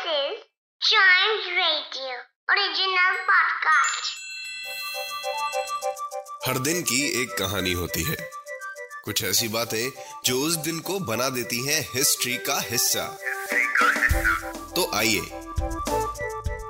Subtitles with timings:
[0.00, 0.36] is
[0.80, 2.12] Giant Radio
[2.48, 4.06] original podcast.
[6.46, 8.16] हर दिन की एक कहानी होती है
[9.04, 9.90] कुछ ऐसी बातें
[10.24, 13.04] जो उस दिन को बना देती हैं हिस्ट्री का हिस्सा
[14.76, 15.30] तो आइए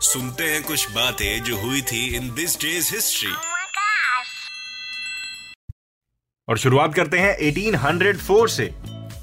[0.01, 3.33] सुनते हैं कुछ बातें जो हुई थी इन दिस डेज़ हिस्ट्री.
[6.49, 8.75] और शुरुआत करते हैं 1804 से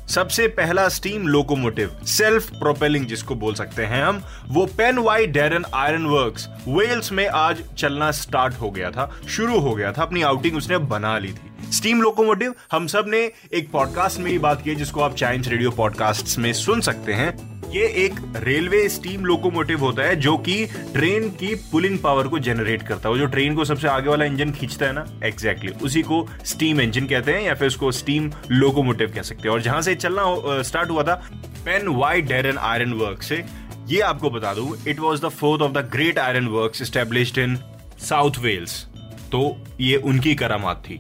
[0.08, 5.66] सबसे पहला स्टीम लोकोमोटिव सेल्फ प्रोपेलिंग जिसको बोल सकते हैं हम, वो Penydarren
[5.74, 10.22] iron work Wales में आज चलना स्टार्ट हो गया था, शुरू हो गया था, अपनी
[10.22, 14.76] आउटिंग उसने बना ली थी। स्टीम लोकोमोटिव हम सबने एक पॉडकास्ट में ही बात की
[14.76, 20.04] जिसको आप चाइम्स रेडियो पॉडकास्ट में सुन सकते हैं। ये एक रेलवे स्टीम लोकोमोटिव होता
[20.04, 23.66] है जो कि ट्रेन की पुलिंग पावर को जनरेट करता है। वो जो ट्रेन को
[23.66, 27.42] सबसे आगे वाला इंजन खींचता है ना एग्जैक्टली exactly, उसी को स्टीम इंजन कहते हैं
[27.42, 31.16] या फिर उसको स्टीम लोकोमोटिव कह सकते हैं। और जहाँ से चलना स्टार्ट हुआ था
[31.66, 33.44] Penydarren iron work से।
[33.88, 37.58] ये आपको बता दूँ it was the fourth of the great iron work established in
[38.00, 38.84] South Wales
[39.32, 39.42] तो
[39.82, 41.00] ये उनकी करामात थी।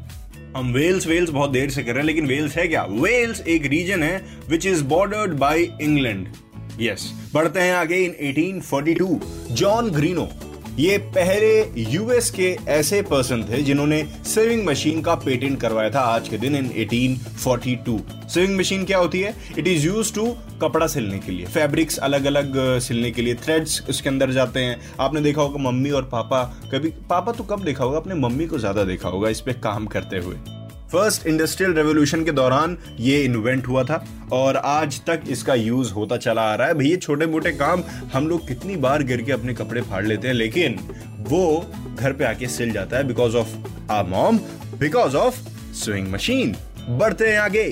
[0.57, 2.83] हम वेल्स वेल्स बहुत देर से कर रहे हैं लेकिन वेल्स है क्या?
[2.83, 6.27] वेल्स एक रीजन है which is bordered by England
[6.81, 10.29] yes बढ़ते हैं आगे इन 1842 जॉन ग्रीनो
[10.79, 16.29] ये पहले यूएस के ऐसे पर्सन थे जिन्होंने सेविंग मशीन का पेटेंट करवाया था आज
[16.29, 19.33] के दिन इन 1842 सेविंग मशीन क्या होती है?
[19.59, 20.25] इट इज़ यूज़ टू
[20.61, 21.45] कपड़ा सिलने के लिए.
[21.45, 23.35] फैब्रिक्स अलग अलग सिलने के लिए.
[23.35, 24.79] थ्रेड्स उसके अंदर जाते हैं.
[24.99, 27.97] आपने देखा होगा मम्मी और पापा कभी, पापा तो कब देखा होगा?
[27.97, 30.35] अपने मम्मी को ज़्यादा देखा होगा इस पे काम करते हुए.
[30.91, 36.17] फ़र्स्ट इंडस्ट्रियल रेवोल्यूशन के दौरान ये इन्वेंट हुआ था और आज तक इसका यूज़ होता
[36.17, 39.53] चला आ रहा है। भैया छोटे मोटे काम हम लोग कितनी बार गिर के अपने
[39.53, 40.79] कपड़े फाड़ लेते हैं, लेकिन
[41.29, 43.47] वो घर पे आके सिल जाता है because of
[43.91, 44.37] ah mom
[44.79, 45.35] because of
[45.75, 46.55] sewing machine
[46.89, 47.63] बढ़ते हैं आगे।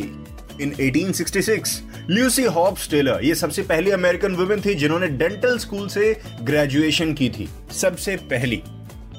[0.61, 6.16] इन 1866 ल्यूसी हॉब्स टेलर ये सबसे पहली अमेरिकन वुमेन थी जिन्होंने डेंटल स्कूल से
[6.43, 8.61] ग्रेजुएशन की थी। सबसे पहली।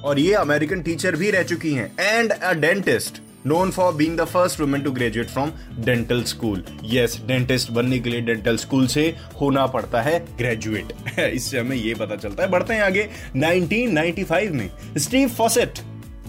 [0.04, 4.24] और ये अमेरिकन टीचर भी रह चुकी हैं। And a dentist known for being the
[4.24, 9.16] first women to graduate from dental school yes dentist बनने के लिए डेंटल स्कूल से
[9.40, 14.70] होना पड़ता है ग्रेजुएट इससे हमें ये पता चलता है। बढ़ते हैं आगे। 1995 में
[14.98, 15.78] स्टीव फॉसेट।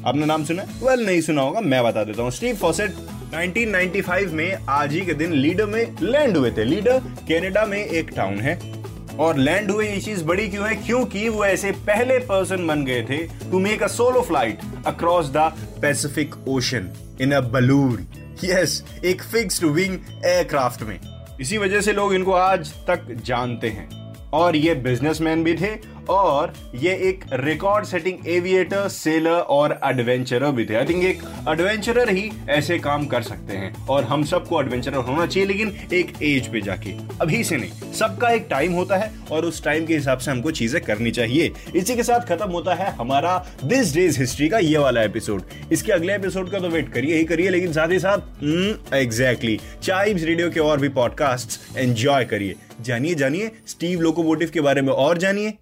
[0.05, 2.93] आपने नाम सुना वेल well, नहीं सुना होगा मैं बता देता हूँ। स्टीव फॉसेट
[3.35, 8.09] 1995 में आज ही के दिन लीडर में लैंड हुए थे। लीडर कनाडा में एक
[8.09, 8.76] टाउन है।
[9.19, 10.75] और लैंड हुए ये चीज़ बड़ी क्यों है?
[10.75, 13.17] क्योंकि वो ऐसे पहले पर्सन बन गए थे
[13.51, 15.51] to make a solo flight across the
[15.81, 16.89] Pacific Ocean
[17.21, 18.07] in a balloon
[18.43, 20.99] yes एक फिक्स्ड विंग एयरक्राफ्ट में।
[21.41, 25.75] इसी वजह से लोग इनको आज तक जानते हैं। और ये बिजनेसमैन भी थे
[26.09, 32.09] और ये एक रिकॉर्ड सेटिंग एविएटर सेलर और एडवेंचरर भी थे। आई थिंक एक एडवेंचरर
[32.09, 36.47] ही ऐसे काम कर सकते हैं और हम सबको एडवेंचरर होना चाहिए, लेकिन एक एज
[36.51, 40.17] पे जाके। अभी से नहीं, सबका एक टाइम होता है और उस टाइम के हिसाब
[40.17, 44.49] से हमको चीज़ें करनी चाहिए। इसी के साथ खत्म होता है हमारा दिस डेज़ हिस्ट्री
[44.49, 47.91] का ये वाला एपिसोड इसके अगले एपिसोड का तो वेट करिए ही करिए, लेकिन साथ
[47.91, 54.51] ही साथ एग्जैक्टली चाइम्स रेडियो के और भी पॉडकास्ट एंजॉय करिए। जानिए जानिए स्टीव लोकोमोटिव
[54.53, 55.53] के बारे में और जानिए।